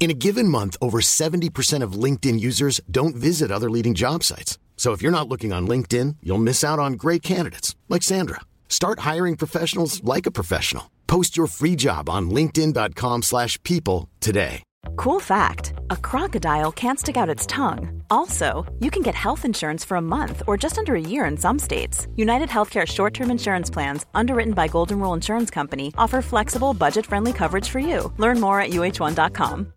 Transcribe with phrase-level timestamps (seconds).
[0.00, 4.58] In a given month, over 70% of LinkedIn users don't visit other leading job sites.
[4.76, 8.40] So if you're not looking on LinkedIn, you'll miss out on great candidates like Sandra.
[8.68, 10.90] Start hiring professionals like a professional.
[11.08, 14.62] Post your free job on linkedin.com/people today.
[14.96, 18.02] Cool fact a crocodile can't stick out its tongue.
[18.08, 21.36] Also, you can get health insurance for a month or just under a year in
[21.36, 22.06] some states.
[22.16, 27.06] United Healthcare short term insurance plans, underwritten by Golden Rule Insurance Company, offer flexible, budget
[27.06, 28.12] friendly coverage for you.
[28.18, 29.72] Learn more at uh1.com.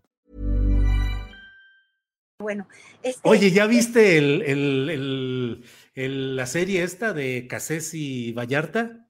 [2.42, 2.66] Bueno,
[3.02, 5.64] este, Oye, ¿ya viste el, el- el-
[5.94, 9.08] el- la serie esta de Cassés y Vallarta?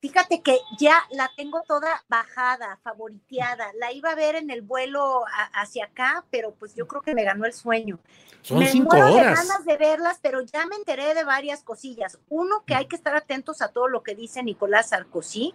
[0.00, 3.70] fíjate que ya la tengo toda bajada, favoriteada.
[3.78, 7.14] La iba a ver en el vuelo a- hacia acá, pero pues yo creo que
[7.14, 8.00] me ganó el sueño.
[8.42, 9.38] Son me cinco muero de horas.
[9.38, 12.18] ganas de verlas, pero ya me enteré de varias cosillas.
[12.28, 15.54] Uno, que hay que estar atentos a todo lo que dice Nicolás Sarkozy,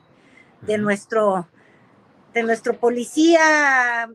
[0.62, 1.47] de nuestro,
[2.34, 4.09] de nuestro policía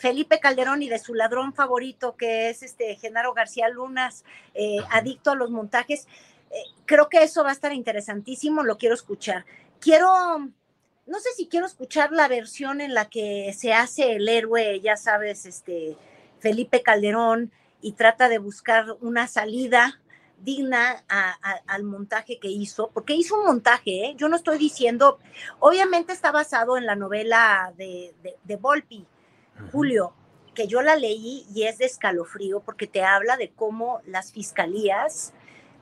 [0.00, 4.24] Felipe Calderón y de su ladrón favorito, que es este Genaro García Lunas,
[4.54, 6.06] eh, adicto a los montajes.
[6.50, 9.44] Eh, creo que eso va a estar interesantísimo, lo quiero escuchar.
[9.80, 10.38] Quiero,
[11.06, 14.96] no sé si quiero escuchar la versión en la que se hace el héroe, ya
[14.96, 15.96] sabes, este
[16.40, 20.00] Felipe Calderón, y trata de buscar una salida
[20.38, 24.14] digna a- a- al montaje que hizo, porque hizo un montaje, ¿eh?
[24.16, 25.18] yo no estoy diciendo,
[25.60, 29.06] obviamente está basado en la novela de, de, de Volpi.
[29.72, 30.12] Julio,
[30.54, 35.32] que yo la leí y es de escalofrío porque te habla de cómo las fiscalías,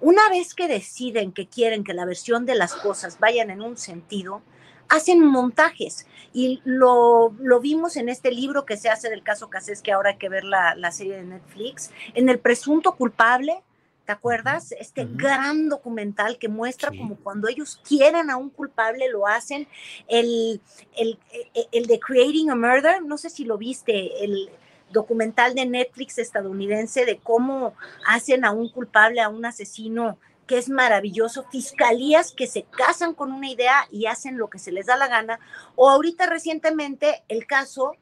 [0.01, 3.77] una vez que deciden que quieren que la versión de las cosas vayan en un
[3.77, 4.43] sentido,
[4.89, 6.07] hacen montajes.
[6.33, 10.11] Y lo, lo vimos en este libro que se hace del caso Casés, que ahora
[10.11, 13.63] hay que ver la, la serie de Netflix, en El presunto culpable.
[14.05, 14.73] ¿Te acuerdas?
[14.73, 16.99] Este gran documental que muestra Sí.
[16.99, 19.67] como cuando ellos quieren a un culpable lo hacen.
[20.09, 20.61] El,
[20.97, 21.19] el,
[21.55, 24.51] el- el de Creating a Murder, no sé si lo viste, el
[24.91, 27.75] documental de Netflix estadounidense de cómo
[28.07, 33.33] hacen a un culpable, a un asesino, que es maravilloso, fiscalías que se casan con
[33.33, 35.41] una idea y hacen lo que se les da la gana,
[35.75, 37.97] o ahorita recientemente el caso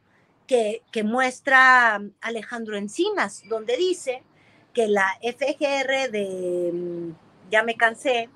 [0.48, 4.24] que, que muestra Alejandro Encinas, donde dice
[4.72, 7.10] que la FGR de, mm,
[7.50, 8.28] ya me cansé,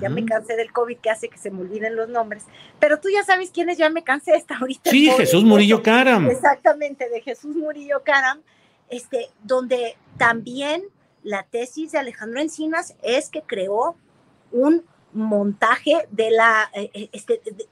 [0.00, 2.44] ya me cansé del COVID que hace que se me olviden los nombres.
[2.80, 4.90] Pero tú ya sabes quién es, ya me cansé hasta ahorita.
[4.90, 5.44] Sí, Jesús.
[5.44, 6.30] Murillo Caram.
[6.30, 8.40] Exactamente, de Jesús Murillo Caram,
[8.88, 10.84] este, donde también
[11.22, 13.96] la tesis de Alejandro Encinas es que creó
[14.52, 17.66] un montaje de la, eh, eh, este, de-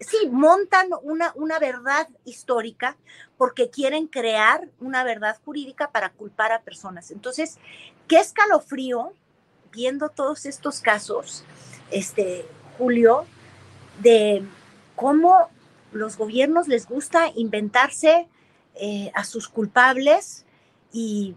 [0.00, 2.96] sí, montan una, una verdad histórica
[3.36, 7.10] porque quieren crear una verdad jurídica para culpar a personas.
[7.10, 7.58] Entonces,
[8.06, 9.12] qué escalofrío
[9.72, 11.44] viendo todos estos casos,
[11.90, 12.46] este,
[12.78, 13.26] Julio,
[14.00, 14.42] de
[14.96, 15.48] cómo
[15.92, 18.28] los gobiernos les gusta inventarse
[18.74, 20.44] eh, a sus culpables
[20.92, 21.34] y,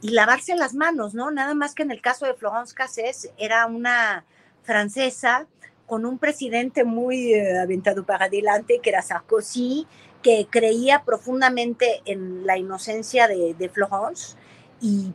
[0.00, 1.30] y lavarse las manos, ¿no?
[1.30, 4.24] Nada más que en el caso de Florence Cassés era una
[4.62, 5.46] francesa
[5.90, 9.88] con un presidente muy eh, aventado para adelante, que era Sarkozy,
[10.22, 14.36] que creía profundamente en la inocencia de, de Florence
[14.80, 15.12] y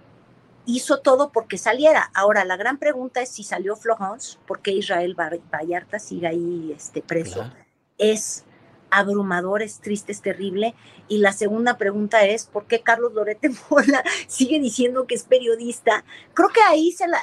[0.65, 2.11] hizo todo porque saliera.
[2.13, 7.01] Ahora, la gran pregunta es si salió Florence, ¿por qué Israel Vallarta sigue ahí este,
[7.01, 7.35] preso?
[7.35, 7.55] Claro.
[7.97, 8.43] Es
[8.89, 10.75] abrumador, es triste, es terrible.
[11.07, 16.03] Y la segunda pregunta es, ¿por qué Carlos Lorete Mola sigue diciendo que es periodista?
[16.33, 17.19] Creo que ahí se la...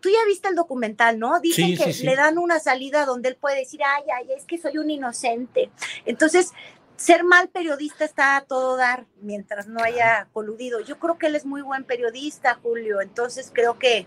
[0.00, 1.40] Tú ya viste el documental, ¿no?
[1.40, 2.06] Dicen Sí, que sí, sí.
[2.06, 5.70] le dan una salida donde él puede decir, ay, ay, es que soy un inocente.
[6.04, 6.52] Entonces,
[6.96, 10.80] ser mal periodista está a todo dar mientras no haya coludido.
[10.80, 13.00] Yo creo que él es muy buen periodista, Julio.
[13.00, 14.06] Entonces, creo que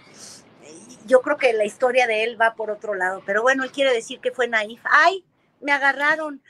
[1.05, 3.21] yo creo que la historia de él va por otro lado.
[3.25, 4.81] Pero bueno, él quiere decir que fue naif.
[4.85, 5.25] Ay,
[5.61, 6.41] me agarraron.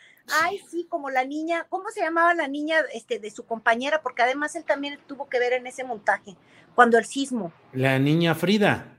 [0.43, 4.01] Ay, sí, como la niña, ¿cómo se llamaba la niña este, de su compañera?
[4.03, 6.35] Porque además él también tuvo que ver en ese montaje,
[6.75, 8.98] cuando el sismo, La niña Frida.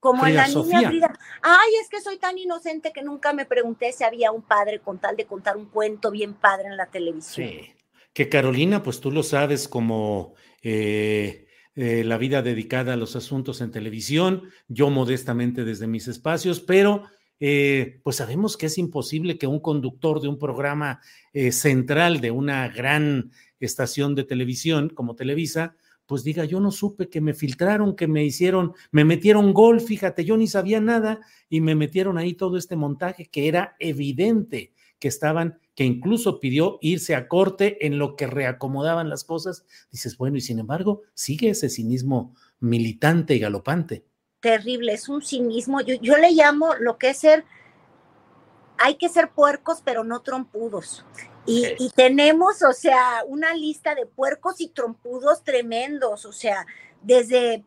[0.00, 0.88] Como en Frida la niña Sofía.
[0.88, 1.18] Frida.
[1.42, 4.98] Ay, es que soy tan inocente que nunca me pregunté si había un padre con
[4.98, 7.48] tal de contar un cuento bien padre en la televisión.
[7.48, 7.72] Sí.
[8.12, 11.46] Que Carolina, pues tú lo sabes como eh,
[11.76, 17.04] eh, la vida dedicada a los asuntos en televisión, yo modestamente desde mis espacios, pero
[17.40, 21.00] eh, pues sabemos que es imposible que un conductor de un programa
[21.32, 23.30] eh, central de una gran
[23.60, 25.76] estación de televisión como Televisa
[26.08, 30.24] pues diga, yo no supe que me filtraron, que me hicieron, me metieron gol, fíjate,
[30.24, 31.20] yo ni sabía nada
[31.50, 36.78] y me metieron ahí todo este montaje que era evidente que estaban, que incluso pidió
[36.80, 39.66] irse a corte en lo que reacomodaban las cosas.
[39.92, 44.06] Dices, bueno, y sin embargo, sigue ese cinismo militante y galopante.
[44.40, 45.82] Terrible, es un cinismo.
[45.82, 47.44] Yo, yo le llamo lo que es ser,
[48.78, 51.04] hay que ser puercos, pero no trompudos.
[51.50, 56.66] Y, tenemos, o sea, una lista de puercos y trompudos tremendos, o sea,
[57.00, 57.64] desde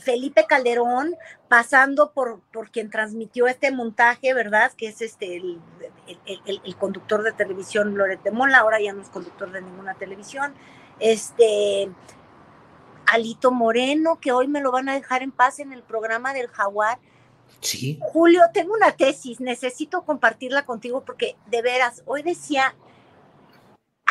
[0.00, 1.16] Felipe Calderón,
[1.48, 4.72] pasando por, por quien transmitió este montaje, ¿verdad?
[4.76, 5.60] Que es este el,
[6.26, 10.54] el, conductor de televisión Loret de Mola, ahora ya no es conductor de ninguna televisión.
[10.98, 11.90] Este
[13.06, 16.48] Alito Moreno, que hoy me lo van a dejar en paz en el programa del
[16.48, 16.98] Jaguar.
[17.60, 17.98] Sí.
[18.00, 22.74] Julio, tengo una tesis, necesito compartirla contigo porque de veras, hoy decía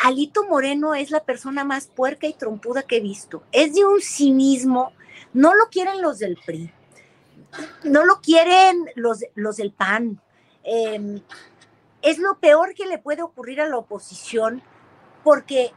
[0.02, 3.42] Alito Moreno es la persona más puerca y trompuda que he visto.
[3.52, 4.92] Es de un cinismo.
[5.32, 6.72] No lo quieren los del PRI.
[7.84, 10.20] No lo quieren los, los del PAN.
[10.64, 11.20] Em,
[12.02, 14.62] es lo peor que le puede ocurrir a la oposición
[15.22, 15.72] porque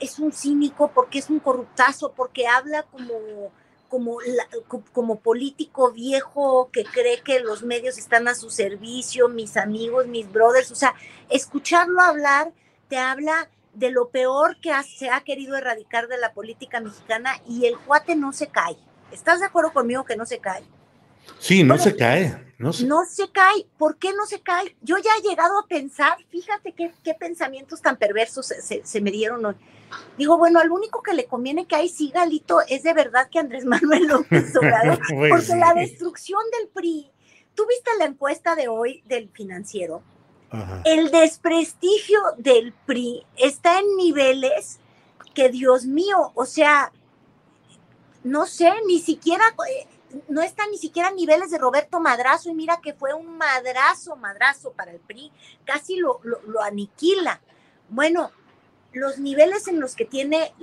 [0.00, 3.50] es un cínico, porque es un corruptazo, porque habla como,
[3.88, 4.18] como,
[4.92, 10.30] como político viejo que cree que los medios están a su servicio, mis amigos, mis
[10.30, 10.70] brothers.
[10.70, 10.94] O sea,
[11.30, 12.52] escucharlo hablar
[12.88, 17.66] te habla de lo peor que se ha querido erradicar de la política mexicana y
[17.66, 18.76] el cuate no se cae.
[19.12, 20.64] ¿Estás de acuerdo conmigo que no se cae?
[21.38, 22.54] Sí, no se cae.
[22.58, 22.86] No se...
[22.86, 23.30] no se...
[23.30, 23.66] cae.
[23.76, 24.76] ¿Por qué no se cae?
[24.80, 29.44] Yo ya he llegado a pensar, fíjate qué, qué pensamientos tan perversos se, me dieron
[29.44, 29.54] hoy.
[30.16, 33.38] Digo, bueno, al único que le conviene que ahí siga Alito es de verdad que
[33.38, 37.10] Andrés Manuel López Obrador, pues porque la destrucción del PRI,
[37.54, 40.02] ¿tú viste la encuesta de hoy del financiero?
[40.84, 44.78] El desprestigio del PRI está en niveles
[45.34, 46.92] que, Dios mío, o sea,
[48.22, 49.86] no sé, ni siquiera, eh,
[50.28, 54.16] no está ni siquiera a niveles de Roberto Madrazo, y mira que fue un madrazo,
[54.16, 55.32] madrazo para el PRI,
[55.64, 56.20] casi lo,
[56.62, 57.40] aniquila.
[57.88, 58.30] Bueno,
[58.92, 60.54] los niveles en los que tiene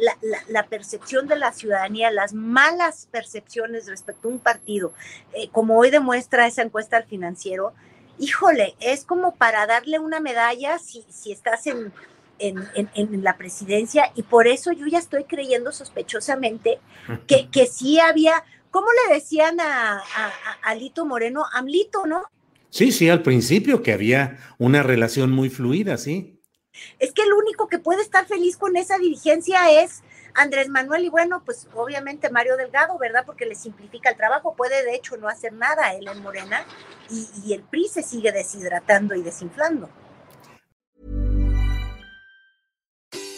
[0.47, 4.93] la, percepción de la ciudadanía, las malas percepciones respecto a un partido,
[5.33, 7.73] eh, como hoy demuestra esa encuesta al financiero,
[8.19, 11.91] híjole, es como para darle una medalla si, si estás en,
[12.39, 16.79] en, la presidencia y por eso yo ya estoy creyendo sospechosamente
[17.27, 20.33] que, que sí había, ¿cómo le decían a, a,
[20.63, 21.45] Alito Moreno?
[21.53, 22.23] Amlito, ¿no?
[22.69, 26.41] Sí, sí, al principio que había una relación muy fluida, sí.
[26.97, 30.01] Es que el único que puede estar feliz con esa dirigencia es
[30.35, 33.23] Andrés Manuel y bueno, pues obviamente Mario Delgado, ¿verdad?
[33.25, 36.65] Porque le simplifica el trabajo, puede de hecho no hacer nada él en Morena
[37.09, 39.89] y, y el PRI se sigue deshidratando y desinflando.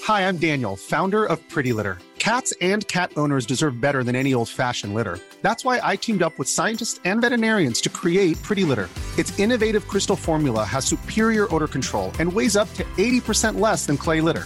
[0.08, 1.98] Hi, I'm Daniel, founder of Pretty Litter.
[2.20, 5.20] Cats and cat owners deserve better than any old-fashioned litter.
[5.42, 8.90] That's why I teamed up with scientists and veterinarians to create Pretty Litter.
[9.18, 13.98] Its innovative crystal formula has superior odor control and weighs up to 80% less than
[13.98, 14.46] clay litter.